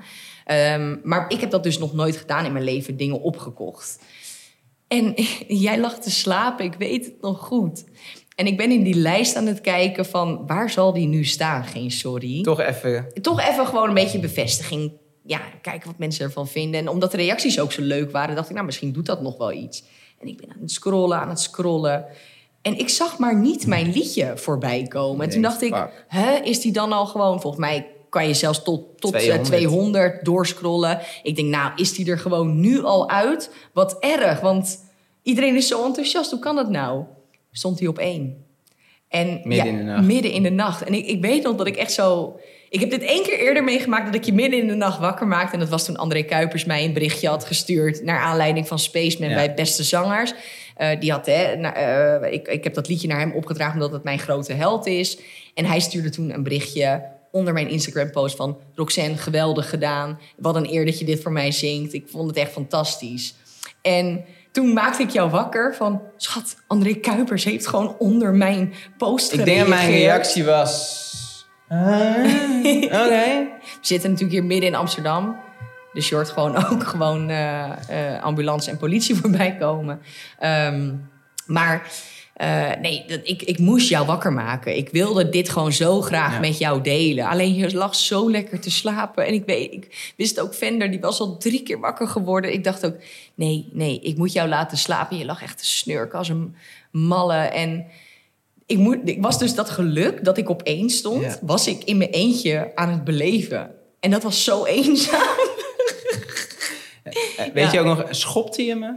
Ehm, 0.53 0.97
maar 1.03 1.25
ik 1.29 1.41
heb 1.41 1.51
dat 1.51 1.63
dus 1.63 1.79
nog 1.79 1.93
nooit 1.93 2.17
gedaan 2.17 2.45
in 2.45 2.53
mijn 2.53 2.65
leven, 2.65 2.97
dingen 2.97 3.21
opgekocht. 3.21 3.99
En 4.89 5.15
jij 5.67 5.79
lag 5.79 5.99
te 5.99 6.11
slapen, 6.11 6.65
ik 6.65 6.75
weet 6.79 7.05
het 7.05 7.21
nog 7.21 7.39
goed. 7.39 7.85
En 8.35 8.47
ik 8.47 8.57
ben 8.57 8.71
in 8.71 8.83
die 8.83 8.95
lijst 8.95 9.37
aan 9.37 9.47
het 9.47 9.61
kijken 9.61 10.07
van 10.07 10.47
waar 10.47 10.71
zal 10.71 10.93
die 10.93 11.07
nu 11.07 11.25
staan? 11.25 11.65
Geen 11.65 11.91
sorry 11.91 12.43
Toch 12.43 12.61
even, 12.61 13.13
toch 13.21 13.41
even 13.41 13.67
gewoon 13.67 13.89
een 13.89 13.95
beetje 13.95 14.19
bevestiging. 14.19 14.93
Ja, 15.25 15.41
kijken 15.63 15.89
wat 15.89 15.99
mensen 15.99 16.25
ervan 16.25 16.49
vinden. 16.49 16.81
En 16.81 16.89
omdat 16.89 17.11
de 17.11 17.17
reacties 17.17 17.61
ook 17.61 17.73
zo 17.73 17.83
leuk 17.83 18.11
waren, 18.11 18.35
dacht 18.35 18.49
ik, 18.49 18.55
nou, 18.55 18.67
misschien 18.67 18.93
doet 18.93 19.07
dat 19.07 19.23
nog 19.23 19.37
wel 19.37 19.53
iets. 19.53 19.85
En 20.21 20.29
ik 20.29 20.37
ben 20.37 20.51
aan 20.51 20.61
het 20.61 20.71
scrollen, 20.71 21.19
aan 21.19 21.29
het 21.29 21.41
scrollen. 21.41 22.07
En 22.63 22.79
ik 22.79 22.89
zag 22.89 23.19
maar 23.19 23.37
niet 23.37 23.67
mijn 23.67 23.93
liedje 23.93 24.33
voorbij 24.37 24.83
komen. 24.83 25.25
En 25.25 25.31
toen 25.31 25.43
dacht 25.43 25.63
ik, 25.63 25.89
hè, 26.09 26.35
is 26.35 26.61
die 26.61 26.73
dan 26.73 26.93
al 26.93 27.07
gewoon... 27.07 27.41
Volgens 27.41 27.63
mij 27.63 27.87
kan 28.13 28.27
je 28.27 28.35
zelfs 28.35 28.63
tot, 28.63 29.01
tot 29.01 29.13
200. 29.13 29.45
200. 29.45 29.45
200 29.45 30.25
doorscrollen. 30.25 31.01
Ik 31.23 31.37
denk, 31.37 31.49
nou, 31.49 31.73
is 31.77 31.93
die 31.93 32.11
er 32.11 32.19
gewoon 32.19 32.61
nu 32.61 32.83
al 32.83 33.11
uit? 33.11 33.51
Wat 33.73 33.97
erg, 34.01 34.41
want 34.41 34.79
iedereen 35.23 35.57
is 35.57 35.69
zo 35.69 35.85
enthousiast. 35.85 36.31
Hoe 36.31 36.41
kan 36.41 36.57
dat 36.57 36.71
nou? 36.71 37.05
Stond 37.53 37.79
hij 37.79 37.89
op 37.89 37.99
één. 37.99 38.45
En 39.09 39.41
Midden 39.45 39.67
in 39.67 39.77
de 39.77 39.83
nacht. 39.83 40.07
Midden 40.07 40.33
in 40.33 40.43
de 40.43 40.51
nacht. 40.51 40.85
En 40.85 40.95
ik, 40.95 41.07
ik 41.07 41.21
weet 41.21 41.43
nog 41.43 41.57
dat 41.57 41.67
ik 41.67 41.77
echt 41.77 41.93
zo... 41.93 42.39
Ik 42.69 42.81
heb 42.81 42.91
dit 42.91 43.03
één 43.03 43.23
keer 43.23 43.39
eerder 43.39 43.65
meegemaakt 43.65 44.07
dat 44.07 44.15
ik 44.15 44.25
je 44.25 44.33
midden 44.33 44.61
in 44.61 44.67
de 44.67 44.75
nacht 44.75 44.99
wakker 44.99 45.27
maakte. 45.27 45.53
En 45.53 45.61
dat 45.61 45.69
was 45.69 45.85
toen 45.85 45.97
André 45.97 46.23
Kuipers 46.23 46.65
mij 46.65 46.85
een 46.85 46.93
berichtje 46.93 47.29
had 47.29 47.45
gestuurd... 47.45 48.03
naar 48.05 48.21
aanleiding 48.21 48.69
van 48.69 48.79
Spaceman 48.79 49.29
Ja. 49.31 49.35
bij 49.35 49.55
Beste 49.55 49.83
Zangers. 49.83 50.35
Eh, 50.77 51.01
die 51.01 51.11
had, 51.13 51.27
hè, 51.27 51.43
eh, 51.53 52.33
ik, 52.33 52.49
ik 52.49 52.65
heb 52.65 52.75
dat 52.75 52.89
liedje 52.89 53.09
naar 53.09 53.19
hem 53.19 53.33
opgedragen 53.33 53.75
omdat 53.75 53.93
het 53.93 54.05
mijn 54.05 54.19
grote 54.19 54.53
held 54.53 54.87
is. 54.87 55.19
En 55.55 55.65
hij 55.65 55.81
stuurde 55.81 56.11
toen 56.11 56.35
een 56.35 56.43
berichtje 56.43 57.03
onder 57.33 57.53
mijn 57.53 57.69
Instagram-post 57.69 58.37
van... 58.37 58.59
Roxanne, 58.75 59.17
geweldig 59.17 59.71
gedaan. 59.71 60.19
Wat 60.37 60.57
een 60.57 60.73
eer 60.73 60.85
dat 60.85 60.99
je 60.99 61.05
dit 61.05 61.23
voor 61.23 61.33
mij 61.33 61.53
zingt. 61.53 61.93
Ik 61.93 62.09
vond 62.09 62.29
het 62.29 62.37
echt 62.37 62.53
fantastisch. 62.53 63.35
En 63.83 64.25
toen 64.53 64.73
maakte 64.73 65.03
ik 65.03 65.11
jou 65.11 65.31
wakker 65.31 65.75
van... 65.75 66.03
Schat, 66.17 66.57
André 66.67 66.95
Kuipers 66.95 67.45
heeft 67.45 67.67
gewoon 67.67 67.97
onder 67.99 68.33
mijn 68.35 68.75
post 68.99 69.33
ik 69.33 69.45
denk 69.45 69.59
dat 69.59 69.69
mijn 69.69 69.91
reactie 69.91 70.45
was... 70.45 71.47
ah, 71.69 71.79
Oké. 72.85 73.49
We 73.61 73.79
zitten 73.81 74.11
natuurlijk 74.11 74.39
hier 74.39 74.45
midden 74.45 74.69
in 74.69 74.75
Amsterdam. 74.75 75.37
Dus 75.93 76.09
je 76.09 76.15
hoort 76.15 76.31
gewoon 76.31 76.57
ook 76.71 76.85
gewoon 76.85 77.29
eh, 77.29 78.15
eh, 78.15 78.23
ambulance 78.23 78.71
en 78.71 78.77
politie 78.77 79.17
voorbij 79.21 79.57
komen. 79.57 80.01
Ehm, 80.39 80.95
maar 81.47 81.91
eh, 82.35 82.71
nee, 82.81 83.05
dat, 83.07 83.21
ik, 83.23 83.43
ik 83.43 83.59
moest 83.59 83.89
jou 83.89 84.07
wakker 84.07 84.33
maken. 84.33 84.77
Ik 84.77 84.89
wilde 84.89 85.29
dit 85.29 85.49
gewoon 85.49 85.73
zo 85.73 86.01
graag 86.01 86.33
Ja. 86.33 86.39
met 86.41 86.59
jou 86.59 86.81
delen. 86.83 87.27
Alleen 87.27 87.55
je 87.55 87.75
lag 87.75 87.95
zo 87.95 88.31
lekker 88.31 88.61
te 88.61 88.71
slapen. 88.71 89.27
En 89.27 89.35
ik, 89.35 89.43
weet, 89.47 89.73
ik 89.73 90.13
wist 90.17 90.41
ook, 90.41 90.55
Vender, 90.55 90.91
die 90.91 91.01
was 91.01 91.21
al 91.21 91.37
drie 91.37 91.63
keer 91.63 91.81
wakker 91.81 92.09
geworden. 92.09 92.53
Ik 92.53 92.65
dacht 92.65 92.87
ook, 92.87 92.95
nee, 93.35 93.69
nee, 93.73 94.01
ik 94.01 94.17
moet 94.17 94.33
jou 94.33 94.49
laten 94.49 94.79
slapen. 94.79 95.19
Je 95.19 95.25
lag 95.25 95.43
echt 95.43 95.59
te 95.59 95.65
snurken 95.67 96.19
als 96.19 96.29
een 96.29 96.55
malle. 96.91 97.35
En 97.37 97.87
ik, 98.67 98.79
moet, 98.79 98.99
ik 99.05 99.23
was 99.23 99.39
dus 99.39 99.55
dat 99.55 99.71
geluk 99.71 100.25
dat 100.25 100.39
ik 100.39 100.49
op 100.49 100.63
één 100.63 100.91
stond, 100.91 101.23
Ja. 101.23 101.39
was 101.43 101.67
ik 101.67 101.85
in 101.85 101.97
mijn 101.97 102.11
eentje 102.11 102.73
aan 102.75 102.89
het 102.91 103.05
beleven. 103.05 103.71
En 104.01 104.11
dat 104.11 104.23
was 104.23 104.45
zo 104.45 104.65
eenzaam. 104.65 105.21
Eh, 107.37 107.47
Weet 107.55 107.65
Ja. 107.65 107.73
je 107.73 107.79
ook 107.81 107.87
nog, 107.99 108.05
schopte 108.11 108.63
je 108.65 108.75
me? 108.75 108.93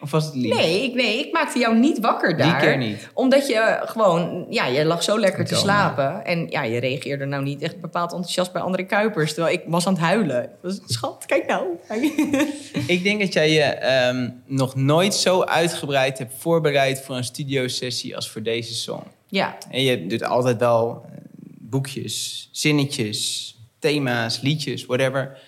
Of 0.00 0.10
was 0.10 0.24
het 0.24 0.34
lief? 0.34 0.54
Nee, 0.54 0.82
ik, 0.82 0.94
nee, 0.94 1.18
ik 1.26 1.32
maakte 1.32 1.58
jou 1.58 1.78
niet 1.78 1.98
wakker 2.00 2.36
daar. 2.36 2.60
keer 2.60 2.76
niet. 2.76 3.08
Omdat 3.14 3.46
je 3.46 3.80
gewoon, 3.84 4.46
ja, 4.50 4.66
je 4.66 4.84
lag 4.84 5.02
zo 5.02 5.18
lekker 5.18 5.44
te 5.44 5.54
slapen. 5.54 6.24
En 6.24 6.46
ja, 6.48 6.62
je 6.62 6.80
reageerde 6.80 7.24
nou 7.24 7.42
niet 7.42 7.62
echt 7.62 7.80
bepaald 7.80 8.12
enthousiast 8.12 8.52
bij 8.52 8.62
André 8.62 8.82
Kuipers. 8.82 9.34
Terwijl 9.34 9.54
ik 9.54 9.62
was 9.66 9.86
aan 9.86 9.92
het 9.92 10.02
huilen. 10.02 10.50
Was, 10.62 10.80
Schat, 10.86 11.24
kijk 11.26 11.46
nou. 11.46 11.66
Ik 12.86 13.02
denk 13.02 13.20
dat 13.20 13.32
jij 13.32 13.50
je 13.50 13.62
ehm, 13.62 14.30
nog 14.46 14.74
nooit 14.74 15.14
zo 15.14 15.42
uitgebreid 15.42 16.18
hebt 16.18 16.32
voorbereid 16.38 17.00
voor 17.00 17.16
een 17.16 17.24
studiosessie 17.24 18.16
als 18.16 18.30
voor 18.30 18.42
deze 18.42 18.74
song. 18.74 19.02
ja, 19.28 19.56
En 19.70 19.82
je 19.82 20.06
doet 20.06 20.24
altijd 20.24 20.58
wel 20.58 21.04
eh, 21.04 21.18
boekjes, 21.58 22.48
zinnetjes, 22.52 23.54
thema's, 23.78 24.40
liedjes, 24.40 24.86
whatever. 24.86 25.38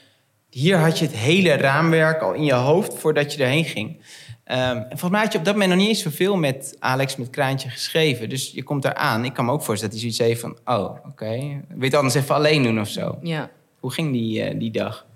Hier 0.51 0.79
had 0.79 0.99
je 0.99 1.05
het 1.05 1.15
hele 1.15 1.53
raamwerk 1.53 2.21
al 2.23 2.33
in 2.33 2.45
je 2.45 2.53
hoofd 2.53 2.99
voordat 2.99 3.33
je 3.33 3.43
erheen 3.43 3.65
ging. 3.65 4.01
En 4.49 4.87
volgens 4.89 5.11
mij 5.11 5.21
had 5.21 5.33
je 5.33 5.39
op 5.39 5.45
dat 5.45 5.53
moment 5.53 5.71
nog 5.71 5.81
niet 5.81 5.89
eens 5.89 6.03
zoveel 6.03 6.37
met 6.37 6.77
Alex 6.79 7.17
met 7.17 7.31
Kraantje 7.31 7.69
geschreven. 7.69 8.29
Dus 8.29 8.51
je 8.51 8.63
komt 8.63 8.83
daar 8.83 8.95
aan. 8.95 9.25
Ik 9.25 9.33
kan 9.33 9.45
me 9.45 9.53
ook 9.53 9.63
voorstellen 9.63 9.95
dat 9.95 10.03
hij 10.03 10.13
zoiets 10.13 10.31
heeft 10.31 10.41
van... 10.65 10.77
Oh, 10.77 10.97
oké. 11.07 11.29
Wil 11.29 11.79
je 11.79 11.85
het 11.85 11.95
anders 11.95 12.15
even 12.15 12.35
alleen 12.35 12.63
doen 12.63 12.81
of 12.81 12.89
zo? 12.89 13.19
ja. 13.23 13.51
Hoe 13.81 13.93
ging 13.93 14.13
die, 14.13 14.43
eh, 14.43 14.59
die 14.59 14.71
dag? 14.71 15.07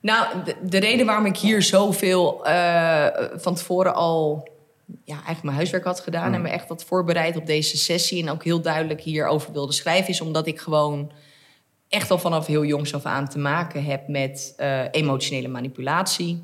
Nou, 0.00 0.26
de, 0.44 0.56
de 0.62 0.78
reden 0.78 1.06
waarom 1.06 1.26
ik 1.26 1.36
hier 1.36 1.62
zoveel 1.62 2.44
eh 2.44 3.06
van 3.36 3.54
tevoren 3.54 3.94
al 3.94 4.48
ja, 5.04 5.14
eigenlijk 5.14 5.42
mijn 5.42 5.56
huiswerk 5.56 5.84
had 5.84 6.00
gedaan 6.00 6.28
Mm. 6.28 6.34
en 6.34 6.42
me 6.42 6.48
echt 6.48 6.68
had 6.68 6.84
voorbereid 6.84 7.36
op 7.36 7.46
deze 7.46 7.76
sessie 7.76 8.22
en 8.22 8.30
ook 8.30 8.44
heel 8.44 8.60
duidelijk 8.60 9.00
hierover 9.00 9.52
wilde 9.52 9.72
schrijven, 9.72 10.08
is 10.08 10.20
omdat 10.20 10.46
ik 10.46 10.60
gewoon 10.60 11.12
echt 11.88 12.10
al 12.10 12.18
vanaf 12.18 12.46
heel 12.46 12.64
jongs 12.64 12.94
af 12.94 13.04
aan 13.04 13.28
te 13.28 13.38
maken 13.38 13.84
heb 13.84 14.08
met 14.08 14.54
eh, 14.56 14.82
emotionele 14.90 15.48
manipulatie. 15.48 16.42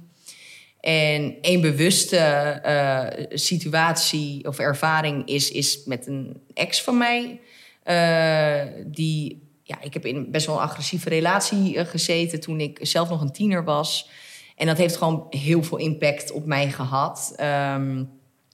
En 0.86 1.34
een 1.40 1.60
bewuste 1.60 2.16
eh, 2.16 3.26
situatie 3.34 4.44
of 4.48 4.58
ervaring 4.58 5.28
is, 5.28 5.50
is 5.50 5.82
met 5.84 6.06
een 6.06 6.40
ex 6.54 6.82
van 6.82 6.98
mij. 6.98 7.40
eh, 7.82 8.60
die, 8.86 9.48
ja, 9.62 9.76
ik 9.80 9.94
heb 9.94 10.06
in 10.06 10.30
best 10.30 10.46
wel 10.46 10.54
een 10.56 10.62
agressieve 10.62 11.08
relatie 11.08 11.78
eh, 11.78 11.86
gezeten 11.86 12.40
toen 12.40 12.60
ik 12.60 12.78
zelf 12.82 13.08
nog 13.08 13.20
een 13.20 13.32
tiener 13.32 13.64
was. 13.64 14.10
En 14.56 14.66
dat 14.66 14.76
heeft 14.76 14.96
gewoon 14.96 15.26
heel 15.30 15.62
veel 15.62 15.78
impact 15.78 16.32
op 16.32 16.46
mij 16.46 16.70
gehad. 16.70 17.32
Ehm, 17.36 18.04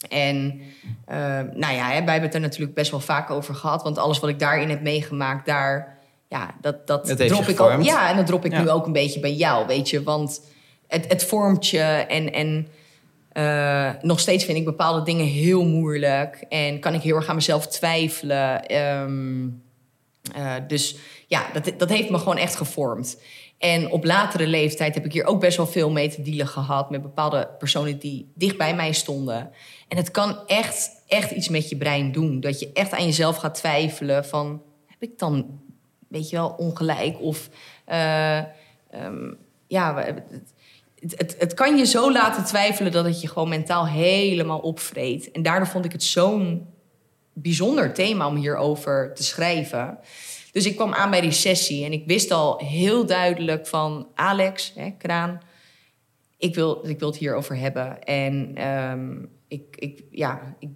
en 0.08 0.60
eh, 1.06 1.16
nou 1.54 1.74
ja, 1.74 1.84
hè, 1.90 2.04
wij 2.04 2.12
hebben 2.12 2.22
het 2.22 2.34
er 2.34 2.40
natuurlijk 2.40 2.74
best 2.74 2.90
wel 2.90 3.00
vaak 3.00 3.30
over 3.30 3.54
gehad. 3.54 3.82
Want 3.82 3.98
alles 3.98 4.18
wat 4.20 4.30
ik 4.30 4.38
daarin 4.38 4.68
heb 4.68 4.82
meegemaakt, 4.82 5.46
daar, 5.46 5.98
ja, 6.28 6.54
dat, 6.60 6.86
dat, 6.86 7.06
Dat 7.06 7.16
drop 7.18 7.30
ik 7.42 7.60
ook. 7.60 7.66
gevormd. 7.66 7.84
Ja, 7.84 8.10
en 8.10 8.16
dat 8.16 8.26
drop 8.26 8.44
ik 8.44 8.52
Ja. 8.52 8.60
nu 8.62 8.70
ook 8.70 8.86
een 8.86 8.92
beetje 8.92 9.20
bij 9.20 9.34
jou, 9.34 9.66
weet 9.66 9.90
je. 9.90 10.02
Want 10.02 10.40
het, 10.92 11.08
het 11.08 11.25
vormt 11.25 11.68
je 11.68 11.80
en, 12.08 12.32
en 12.32 12.68
eh, 13.32 13.90
nog 14.02 14.20
steeds 14.20 14.44
vind 14.44 14.58
ik 14.58 14.64
bepaalde 14.64 15.02
dingen 15.02 15.26
heel 15.26 15.64
moeilijk. 15.64 16.44
En 16.49 16.80
kan 16.80 16.94
ik 16.94 17.02
heel 17.02 17.16
erg 17.16 17.28
aan 17.28 17.34
mezelf 17.34 17.66
twijfelen. 17.66 18.66
Ehm, 18.66 19.49
eh, 20.34 20.54
dus 20.66 20.96
ja, 21.26 21.46
dat, 21.52 21.72
dat 21.78 21.88
heeft 21.88 22.11
me 22.11 22.18
gewoon 22.18 22.37
echt 22.37 22.56
gevormd. 22.56 23.20
En 23.58 23.90
op 23.90 24.04
latere 24.04 24.46
leeftijd 24.46 24.94
heb 24.94 25.04
ik 25.04 25.12
hier 25.12 25.25
ook 25.25 25.40
best 25.40 25.56
wel 25.56 25.66
veel 25.66 25.90
mee 25.90 26.08
te 26.08 26.22
dealen 26.22 26.49
gehad... 26.49 26.90
met 26.90 27.02
bepaalde 27.02 27.49
personen 27.58 27.99
die 27.99 28.32
dicht 28.34 28.56
bij 28.56 28.75
mij 28.75 28.92
stonden. 28.92 29.50
En 29.88 29.96
het 29.96 30.11
kan 30.11 30.46
echt, 30.46 30.90
echt 31.06 31.30
iets 31.30 31.49
met 31.49 31.68
je 31.68 31.76
brein 31.76 32.12
doen. 32.12 32.40
Dat 32.40 32.61
je 32.61 32.70
echt 32.72 32.92
aan 32.92 33.04
jezelf 33.04 33.37
gaat 33.37 33.54
twijfelen 33.54 34.25
van... 34.25 34.62
heb 34.87 35.02
ik 35.02 35.18
dan, 35.18 35.61
weet 36.08 36.30
je 36.30 36.37
wel, 36.37 36.49
ongelijk? 36.49 37.20
Of 37.20 37.49
eh, 37.84 38.38
ehm, 38.90 39.32
ja, 39.66 40.14
het, 41.38 41.54
kan 41.54 41.76
je 41.76 41.87
zo 41.87 42.12
laten 42.12 42.44
twijfelen... 42.44 42.92
dat 42.92 43.04
het 43.04 43.21
je 43.21 43.28
gewoon 43.28 43.49
mentaal 43.49 43.87
helemaal 43.87 44.59
opvreet. 44.59 45.30
En 45.30 45.42
daardoor 45.42 45.68
vond 45.68 45.85
ik 45.85 45.92
het 45.92 46.02
zo'n 46.02 46.66
bijzonder 47.32 47.94
thema 47.94 48.26
om 48.26 48.37
hierover 48.37 49.14
te 49.14 49.23
schrijven. 49.23 49.99
Dus 50.52 50.66
ik 50.66 50.76
kwam 50.76 50.92
aan 50.92 51.11
bij 51.11 51.21
die 51.21 51.30
sessie 51.30 51.85
en 51.85 51.92
ik 51.92 52.06
wist 52.06 52.30
al 52.30 52.59
heel 52.59 53.06
duidelijk 53.06 53.66
van 53.66 54.06
Alex, 54.14 54.73
hè, 54.75 54.90
Kraan, 54.99 55.40
ik 56.37 56.54
wil, 56.54 56.80
ik 56.87 56.99
wil 56.99 57.09
het 57.09 57.18
hierover 57.18 57.56
hebben. 57.56 58.02
En 58.02 58.50
ehm, 58.54 59.11
ik, 59.49 59.76
ik, 59.76 60.02
ja, 60.11 60.56
ik 60.59 60.68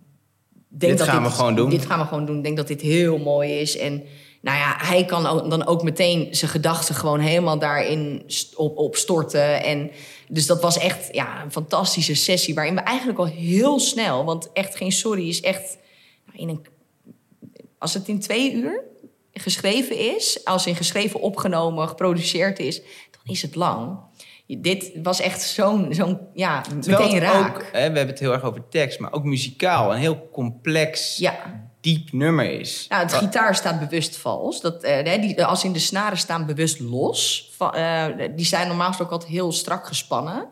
denk 0.68 0.92
Dit 0.92 0.98
dat 0.98 1.08
gaan 1.08 1.22
dit, 1.22 1.32
we 1.32 1.36
gewoon 1.36 1.54
doen. 1.54 1.70
Dit 1.70 1.86
gaan 1.86 1.98
we 1.98 2.04
gewoon 2.04 2.26
doen. 2.26 2.36
Ik 2.36 2.44
denk 2.44 2.56
dat 2.56 2.68
dit 2.68 2.80
heel 2.80 3.18
mooi 3.18 3.50
is. 3.52 3.78
En 3.78 4.02
nou 4.46 4.58
ja, 4.58 4.76
hij 4.78 5.04
kan 5.04 5.48
dan 5.48 5.66
ook 5.66 5.82
meteen 5.82 6.28
zijn 6.30 6.50
gedachten 6.50 6.94
gewoon 6.94 7.20
helemaal 7.20 7.58
daarin 7.58 8.26
op, 8.54 8.76
op 8.76 8.96
storten. 8.96 9.62
En 9.62 9.90
dus 10.28 10.46
dat 10.46 10.62
was 10.62 10.78
echt 10.78 11.08
ja, 11.14 11.42
een 11.42 11.52
fantastische 11.52 12.14
sessie 12.14 12.54
waarin 12.54 12.74
we 12.74 12.80
eigenlijk 12.80 13.18
al 13.18 13.26
heel 13.26 13.80
snel, 13.80 14.24
want 14.24 14.52
echt 14.52 14.76
geen 14.76 14.92
sorry 14.92 15.28
is 15.28 15.40
echt 15.40 15.78
nou, 16.26 16.38
in 16.38 16.48
een, 16.48 16.66
als 17.78 17.94
het 17.94 18.08
in 18.08 18.20
twee 18.20 18.52
uur 18.52 18.84
geschreven 19.32 20.16
is, 20.16 20.44
als 20.44 20.66
in 20.66 20.76
geschreven, 20.76 21.20
opgenomen, 21.20 21.88
geproduceerd 21.88 22.58
is, 22.58 22.80
dan 23.10 23.20
is 23.24 23.42
het 23.42 23.54
lang. 23.54 23.98
Dit 24.46 24.90
was 25.02 25.20
echt 25.20 25.42
zo'n, 25.42 25.86
zo'n 25.94 26.18
ja, 26.34 26.60
Terwijl 26.60 27.02
meteen 27.02 27.20
raak. 27.20 27.56
ook, 27.56 27.62
hè, 27.62 27.70
we 27.72 27.78
hebben 27.78 28.06
het 28.06 28.18
heel 28.18 28.32
erg 28.32 28.42
over 28.42 28.68
tekst, 28.68 28.98
maar 28.98 29.12
ook 29.12 29.24
muzikaal 29.24 29.92
een 29.92 29.98
heel 29.98 30.28
complex, 30.32 31.16
Ja. 31.16 31.65
Diep 31.86 32.12
nummer 32.12 32.60
is. 32.60 32.86
Nou, 32.88 33.02
het 33.02 33.12
gitaar 33.12 33.54
staat 33.54 33.88
bewust 33.88 34.16
vals. 34.16 34.60
Dat, 34.60 34.82
eh, 34.82 35.04
hè, 35.04 35.18
die, 35.18 35.44
als 35.44 35.64
in 35.64 35.72
de 35.72 35.78
snaren 35.78 36.18
staan 36.18 36.46
bewust 36.46 36.80
los. 36.80 37.50
Eh, 37.58 38.04
die 38.36 38.46
zijn 38.46 38.68
normaal 38.68 38.86
gesproken 38.86 39.12
altijd 39.12 39.32
heel 39.32 39.52
strak 39.52 39.86
gespannen. 39.86 40.46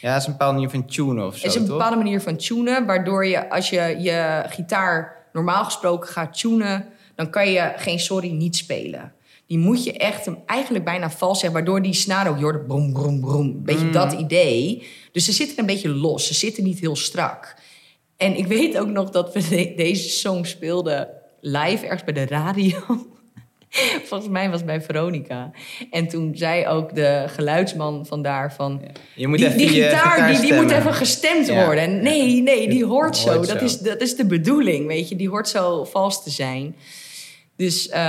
Ja, 0.00 0.12
het 0.12 0.20
is 0.20 0.26
een 0.26 0.32
bepaalde 0.32 0.54
manier 0.54 0.70
van 0.70 0.86
tune 0.86 1.26
of 1.26 1.36
zo, 1.36 1.42
Het 1.42 1.50
is 1.50 1.60
een 1.60 1.66
toch? 1.66 1.76
bepaalde 1.76 1.96
manier 1.96 2.20
van 2.20 2.36
tunen, 2.36 2.86
waardoor 2.86 3.26
je 3.26 3.50
als 3.50 3.70
je 3.70 3.96
je 3.98 4.44
gitaar 4.48 5.16
normaal 5.32 5.64
gesproken 5.64 6.08
gaat 6.08 6.38
tunen, 6.38 6.86
dan 7.14 7.30
kan 7.30 7.50
je 7.50 7.72
geen 7.76 8.00
sorry 8.00 8.30
niet 8.30 8.56
spelen. 8.56 9.12
Die 9.46 9.58
moet 9.58 9.84
je 9.84 9.92
echt 9.92 10.24
hem 10.24 10.38
eigenlijk 10.46 10.84
bijna 10.84 11.10
vals 11.10 11.40
zeggen, 11.40 11.58
waardoor 11.58 11.82
die 11.82 11.94
snaren 11.94 12.32
ook, 12.32 12.38
je 12.38 12.44
hoort 12.44 12.66
brom, 12.66 12.92
brom, 12.92 13.20
brom. 13.20 13.64
Beetje 13.64 13.90
dat 13.90 14.12
idee. 14.12 14.86
Dus 15.12 15.24
ze 15.24 15.32
zitten 15.32 15.58
een 15.58 15.66
beetje 15.66 15.88
los, 15.88 16.26
ze 16.26 16.34
zitten 16.34 16.64
niet 16.64 16.78
heel 16.78 16.96
strak. 16.96 17.54
En 18.16 18.36
ik 18.36 18.46
weet 18.46 18.78
ook 18.78 18.88
nog 18.88 19.10
dat 19.10 19.32
we 19.32 19.48
de- 19.48 19.72
deze 19.76 20.08
song 20.08 20.44
speelden 20.44 21.08
live 21.40 21.84
ergens 21.84 22.04
bij 22.04 22.14
de 22.14 22.26
radio. 22.26 22.78
Volgens 24.08 24.30
mij 24.30 24.46
was 24.48 24.56
het 24.56 24.66
bij 24.66 24.80
Veronica. 24.82 25.50
En 25.90 26.08
toen 26.08 26.36
zei 26.36 26.66
ook 26.66 26.94
de 26.94 27.24
geluidsman 27.26 28.06
vandaar 28.06 28.54
van... 28.54 28.82
Je 29.14 29.26
moet 29.28 29.38
die, 29.38 29.46
even 29.46 29.58
die 29.58 29.72
je 29.72 29.82
gitaar, 29.82 30.30
die, 30.30 30.40
die 30.40 30.54
moet 30.54 30.70
even 30.70 30.94
gestemd 30.94 31.46
Ja. 31.46 31.64
worden. 31.64 31.84
En 31.84 32.02
nee, 32.02 32.42
nee, 32.42 32.68
die 32.68 32.84
hoort 32.84 33.06
Het 33.06 33.16
zo. 33.16 33.34
hoort 33.34 33.48
Dat, 33.48 33.58
zo. 33.58 33.64
is, 33.64 33.78
dat 33.78 34.00
is 34.00 34.16
de 34.16 34.26
bedoeling, 34.26 34.86
weet 34.86 35.08
je. 35.08 35.16
Die 35.16 35.28
hoort 35.28 35.48
zo 35.48 35.84
vals 35.84 36.22
te 36.22 36.30
zijn. 36.30 36.76
Dus 37.56 37.88
eh, 37.88 38.00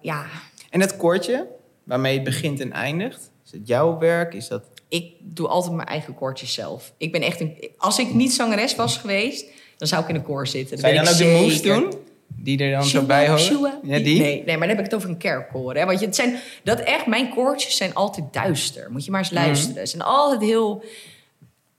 ja, 0.00 0.24
En 0.70 0.80
dat 0.80 0.96
koortje, 0.96 1.46
waarmee 1.84 2.14
het 2.14 2.24
begint 2.24 2.60
en 2.60 2.72
eindigt, 2.72 3.30
is 3.44 3.52
het 3.52 3.66
jouw 3.68 3.98
werk? 3.98 4.34
Is 4.34 4.48
dat... 4.48 4.62
ik 4.88 5.12
doe 5.20 5.48
altijd 5.48 5.74
mijn 5.74 5.88
eigen 5.88 6.14
koortjes 6.14 6.54
zelf. 6.54 6.92
Ik 6.96 7.12
ben 7.12 7.22
echt 7.22 7.40
een... 7.40 7.70
Als 7.76 7.98
ik 7.98 8.14
niet 8.14 8.32
zangeres 8.32 8.74
was 8.74 8.96
geweest, 8.96 9.46
dan 9.76 9.88
zou 9.88 10.02
ik 10.02 10.08
in 10.08 10.14
een 10.14 10.22
koor 10.22 10.46
zitten. 10.46 10.78
Zou 10.78 10.92
je 10.92 10.98
dan 10.98 11.08
ook 11.08 11.18
de 11.18 11.24
moves 11.24 11.62
doen? 11.62 11.94
Die 12.36 12.58
er 12.58 12.70
dan 12.70 12.84
zo 12.84 13.02
bij 13.02 13.28
horen? 13.28 13.78
Ja, 13.82 13.98
die? 13.98 14.20
Nee, 14.20 14.42
nee, 14.46 14.56
maar 14.56 14.68
dan 14.68 14.76
heb 14.76 14.78
ik 14.78 14.84
het 14.84 14.94
over 14.94 15.08
een 15.08 15.18
kerkkoor. 15.18 15.74
Hè? 15.74 15.84
Want 15.84 16.00
je, 16.00 16.06
het 16.06 16.14
zijn, 16.14 16.36
dat 16.62 16.80
echt, 16.80 17.06
mijn 17.06 17.28
koortjes 17.28 17.76
zijn 17.76 17.94
altijd 17.94 18.32
duister. 18.32 18.90
Moet 18.90 19.04
je 19.04 19.10
maar 19.10 19.20
eens 19.20 19.30
luisteren. 19.30 19.88
Ze 19.88 19.96
zijn 19.96 20.08
altijd 20.08 20.40
heel... 20.40 20.84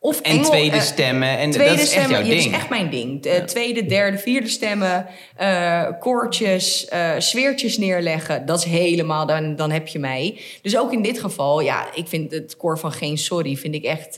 Of. 0.06 0.22
En 0.22 0.32
engel- 0.32 0.50
tweede 0.50 0.76
eh, 0.76 0.82
stemmen. 0.82 1.38
En 1.38 1.52
Tweede 1.52 1.72
dat 1.76 1.80
is 1.80 1.94
echt 1.94 2.04
stemmen, 2.04 2.10
jouw 2.12 2.20
ja, 2.20 2.30
ding. 2.30 2.44
dat 2.44 2.52
is 2.52 2.58
echt 2.58 2.70
mijn 2.70 2.90
ding. 2.90 3.22
De 3.22 3.44
Tweede, 3.46 3.86
derde, 3.86 4.18
vierde 4.18 4.48
stemmen, 4.48 5.08
eh, 5.36 5.88
koortjes, 6.00 6.86
eh, 6.86 7.12
sfeertjes 7.18 7.78
neerleggen. 7.78 8.46
Dat 8.46 8.60
is 8.60 8.64
helemaal, 8.64 9.26
dan, 9.26 9.56
dan 9.56 9.72
heb 9.72 9.88
je 9.88 10.00
mij. 10.00 10.40
Dus 10.62 10.78
ook 10.78 10.94
in 10.94 11.02
dit 11.02 11.20
geval, 11.20 11.60
ja, 11.62 11.88
ik 11.94 12.08
vind 12.08 12.32
het 12.32 12.58
koor 12.58 12.80
van 12.80 12.92
Geen 12.92 13.18
Sorry, 13.18 13.56
vind 13.56 13.76
ik 13.76 13.84
echt 13.84 14.16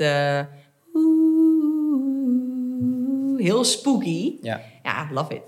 heel 3.38 3.64
spooky. 3.64 4.34
Ja. 4.42 4.62
Ja, 4.84 5.08
love 5.12 5.34
it. 5.34 5.42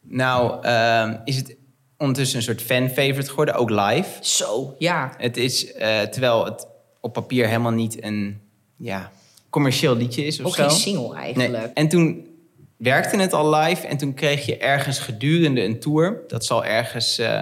Nou, 0.00 0.64
ehm, 0.64 1.16
is 1.24 1.36
het 1.36 1.56
ondertussen 1.98 2.36
een 2.36 2.42
soort 2.42 2.62
fan-favorite 2.62 3.30
geworden, 3.30 3.54
ook 3.54 3.70
live. 3.70 4.08
Zo, 4.20 4.74
ja. 4.78 5.14
Het 5.16 5.36
is, 5.36 5.72
terwijl 6.10 6.44
het 6.44 6.66
op 7.00 7.12
papier 7.12 7.46
helemaal 7.46 7.72
niet 7.72 8.02
een 8.04 8.40
ja, 8.76 9.10
commercieel 9.52 9.96
liedje 9.96 10.24
is 10.24 10.40
of 10.40 10.46
Ook 10.46 10.54
zo. 10.54 10.68
geen 10.68 10.78
single 10.78 11.14
eigenlijk. 11.16 11.52
Nee. 11.52 11.70
En 11.74 11.88
toen 11.88 12.26
werkte 12.76 13.16
het 13.16 13.32
al 13.32 13.54
live 13.54 13.86
en 13.86 13.96
toen 13.96 14.14
kreeg 14.14 14.46
je 14.46 14.56
ergens 14.56 14.98
gedurende 14.98 15.62
een 15.62 15.80
tour... 15.80 16.22
dat 16.26 16.44
zal 16.44 16.64
ergens 16.64 17.18
eh 17.18 17.38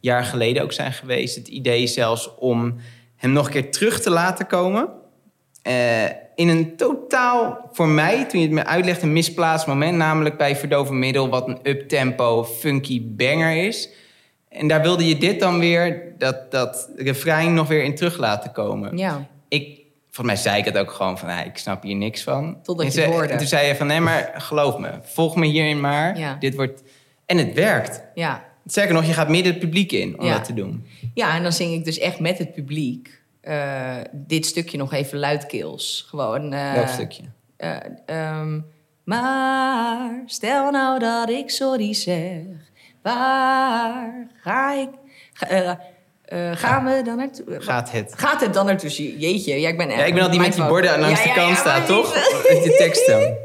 jaar 0.00 0.24
geleden 0.24 0.62
ook 0.62 0.72
zijn 0.72 0.92
geweest... 0.92 1.36
het 1.36 1.48
idee 1.48 1.86
zelfs 1.86 2.34
om 2.38 2.76
hem 3.16 3.32
nog 3.32 3.46
een 3.46 3.52
keer 3.52 3.70
terug 3.70 4.00
te 4.00 4.10
laten 4.10 4.46
komen... 4.46 4.88
Eh, 5.62 6.04
in 6.34 6.48
een 6.48 6.76
totaal, 6.76 7.68
voor 7.72 7.88
mij, 7.88 8.24
toen 8.24 8.40
je 8.40 8.46
het 8.46 8.54
me 8.54 8.64
uitlegt, 8.64 9.02
een 9.02 9.12
misplaatst 9.12 9.66
moment... 9.66 9.96
namelijk 9.96 10.36
bij 10.36 10.56
Verdoven 10.56 10.98
Middel, 10.98 11.28
wat 11.28 11.48
een 11.48 11.58
uptempo, 11.62 12.44
funky 12.44 13.02
banger 13.04 13.66
is... 13.66 13.88
En 14.52 14.66
daar 14.66 14.82
wilde 14.82 15.08
je 15.08 15.18
dit 15.18 15.40
dan 15.40 15.58
weer, 15.58 16.14
dat, 16.18 16.50
dat 16.50 16.90
refrein 16.96 17.54
nog 17.54 17.68
weer 17.68 17.82
in 17.82 17.94
terug 17.94 18.18
laten 18.18 18.52
komen. 18.52 18.96
Ja, 18.96 19.28
ik, 19.48 19.80
volgens 20.14 20.26
mij 20.42 20.52
zei 20.52 20.58
ik 20.58 20.64
het 20.64 20.78
ook 20.78 20.90
gewoon 20.90 21.18
van, 21.18 21.28
"Ah, 21.28 21.46
ik 21.46 21.58
snap 21.58 21.82
hier 21.82 21.94
niks 21.96 22.22
van. 22.22 22.62
Totdat 22.62 22.86
en 22.86 22.92
je 22.92 23.00
het 23.00 23.10
hoorde. 23.10 23.28
En 23.32 23.38
toen 23.38 23.46
zei 23.46 23.66
je 23.66 23.76
van, 23.76 23.86
nee, 23.86 24.00
maar 24.00 24.32
geloof 24.36 24.78
me, 24.78 24.90
volg 25.02 25.36
me 25.36 25.46
hierin 25.46 25.80
maar. 25.80 26.18
Ja. 26.18 26.34
Dit 26.34 26.54
wordt... 26.54 26.82
En 27.26 27.38
het 27.38 27.52
werkt. 27.54 28.02
ja. 28.14 28.44
Sterker 28.66 28.94
nog, 28.94 29.04
je 29.04 29.12
gaat 29.12 29.28
midden 29.28 29.52
het 29.52 29.60
publiek 29.60 29.92
in 29.92 30.18
om 30.18 30.24
Ja. 30.26 30.32
dat 30.32 30.44
te 30.44 30.54
doen. 30.54 30.86
Ja, 31.14 31.34
en 31.36 31.42
dan 31.42 31.52
zing 31.52 31.72
ik 31.74 31.84
dus 31.84 31.98
echt 31.98 32.18
met 32.20 32.38
het 32.38 32.52
publiek 32.52 33.20
eh, 33.40 33.96
dit 34.12 34.46
stukje 34.46 34.78
nog 34.78 34.92
even 34.92 35.18
luidkeels. 35.18 36.06
Gewoon. 36.08 36.52
eh, 36.52 36.72
Welk 36.72 36.88
stukje? 36.88 37.22
eh, 37.56 37.76
ehm, 38.06 38.60
maar 39.04 40.22
stel 40.26 40.70
nou 40.70 40.98
dat 40.98 41.28
ik 41.30 41.50
sorry 41.50 41.94
zeg, 41.94 42.40
waar 43.02 44.26
ga 44.42 44.72
ik? 44.74 44.88
Ga, 45.32 45.80
eh, 46.24 46.50
gaan 46.54 46.84
we 46.84 47.02
dan 47.04 47.16
naartoe? 47.16 47.44
Gaat 47.60 47.90
het. 47.90 48.12
Gaat 48.16 48.40
het 48.40 48.54
dan 48.54 48.66
naartoe? 48.66 49.18
Jeetje, 49.18 49.60
ja, 49.60 49.68
ik 49.68 49.76
ben 49.76 49.88
echt. 49.88 49.98
Ja, 49.98 50.04
ik 50.04 50.14
ben 50.14 50.22
al 50.22 50.30
die 50.30 50.40
met 50.40 50.54
die 50.54 50.66
borden 50.66 51.00
langs 51.00 51.24
Ja, 51.24 51.28
de 51.28 51.40
kant 51.40 51.48
ja, 51.48 51.54
staat, 51.54 51.86
toch? 51.86 52.14
Met 52.48 52.62
de 52.62 52.74
teksten. 52.78 53.36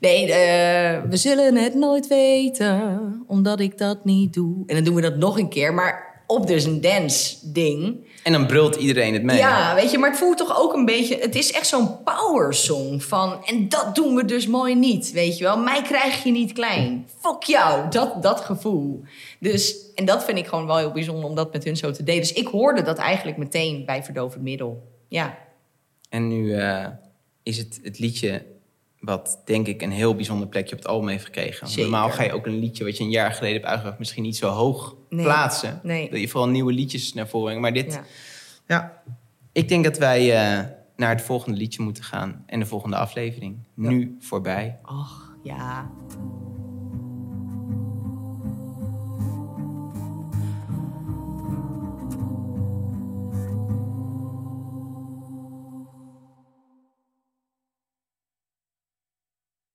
Nee, 0.00 0.32
eh, 0.32 1.00
we 1.08 1.16
zullen 1.16 1.56
het 1.56 1.74
nooit 1.74 2.06
weten, 2.06 3.24
omdat 3.26 3.60
ik 3.60 3.78
dat 3.78 4.04
niet 4.04 4.34
doe. 4.34 4.62
En 4.66 4.74
dan 4.74 4.84
doen 4.84 4.94
we 4.94 5.00
dat 5.00 5.16
nog 5.16 5.38
een 5.38 5.48
keer, 5.48 5.74
maar 5.74 6.15
op 6.26 6.46
dus 6.46 6.64
een 6.64 6.80
dance-ding. 6.80 8.04
En 8.22 8.32
dan 8.32 8.46
brult 8.46 8.76
iedereen 8.76 9.12
het 9.12 9.22
mee. 9.22 9.36
Ja, 9.36 9.74
weet 9.74 9.90
je, 9.90 9.98
maar 9.98 10.10
het 10.10 10.18
voelt 10.18 10.36
toch 10.36 10.58
ook 10.58 10.72
een 10.72 10.84
beetje... 10.84 11.18
Het 11.20 11.34
is 11.34 11.52
echt 11.52 11.66
zo'n 11.66 12.02
power 12.02 12.54
song 12.54 13.00
van... 13.00 13.44
En 13.44 13.68
dat 13.68 13.94
doen 13.94 14.14
we 14.14 14.24
dus 14.24 14.46
mooi 14.46 14.74
niet, 14.74 15.12
weet 15.12 15.38
je 15.38 15.44
wel. 15.44 15.58
Mij 15.58 15.82
krijg 15.82 16.22
je 16.22 16.30
niet 16.30 16.52
klein. 16.52 17.08
Fuck 17.20 17.42
jou, 17.42 17.90
dat, 17.90 18.22
dat 18.22 18.40
gevoel. 18.40 19.02
Dus, 19.40 19.76
en 19.94 20.04
dat 20.04 20.24
vind 20.24 20.38
ik 20.38 20.46
gewoon 20.46 20.66
wel 20.66 20.76
heel 20.76 20.92
bijzonder 20.92 21.24
om 21.24 21.34
dat 21.34 21.52
met 21.52 21.64
hun 21.64 21.76
zo 21.76 21.90
te 21.90 22.02
delen. 22.02 22.20
Dus 22.20 22.32
ik 22.32 22.46
hoorde 22.46 22.82
dat 22.82 22.98
eigenlijk 22.98 23.36
meteen 23.38 23.84
bij 23.84 24.04
Verdovend 24.04 24.42
Middel. 24.42 24.82
Ja, 25.08 25.38
En 26.08 26.28
nu 26.28 26.54
eh, 26.54 26.86
is 27.42 27.58
het 27.58 27.80
het 27.82 27.98
liedje 27.98 28.42
wat 29.06 29.42
denk 29.44 29.66
ik 29.66 29.82
een 29.82 29.90
heel 29.90 30.14
bijzonder 30.14 30.48
plekje 30.48 30.72
op 30.72 30.78
het 30.78 30.88
album 30.88 31.08
heeft 31.08 31.24
gekregen. 31.24 31.68
Zeker. 31.68 31.82
Normaal 31.90 32.10
ga 32.10 32.22
je 32.22 32.32
ook 32.32 32.46
een 32.46 32.58
liedje 32.58 32.84
wat 32.84 32.96
je 32.96 33.04
een 33.04 33.10
jaar 33.10 33.32
geleden 33.32 33.54
hebt 33.54 33.66
uitgebracht... 33.66 33.98
misschien 33.98 34.22
niet 34.22 34.36
zo 34.36 34.48
hoog 34.48 34.96
Nee. 35.08 35.24
plaatsen. 35.24 35.80
Nee. 35.82 36.10
Wil 36.10 36.20
je 36.20 36.28
vooral 36.28 36.48
nieuwe 36.48 36.72
liedjes 36.72 37.12
naar 37.12 37.28
voren 37.28 37.44
brengen. 37.44 37.62
Maar 37.62 37.72
dit, 37.72 37.92
ja. 37.92 38.04
Ja, 38.66 39.02
ik 39.52 39.68
denk 39.68 39.84
dat 39.84 39.98
wij 39.98 40.20
eh, 40.34 40.64
naar 40.96 41.10
het 41.10 41.22
volgende 41.22 41.58
liedje 41.58 41.82
moeten 41.82 42.04
gaan 42.04 42.42
en 42.46 42.58
de 42.60 42.66
volgende 42.66 42.96
aflevering. 42.96 43.56
Nu 43.74 44.16
voorbij. 44.20 44.78
Ach, 44.82 45.34
ja. 45.42 45.90